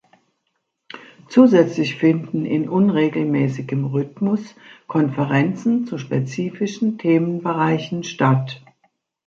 [1.29, 4.55] Zusätzlich finden in unregelmäßigem Rhythmus
[4.87, 8.63] Konferenzen zu spezifischen Themenbereichen statt.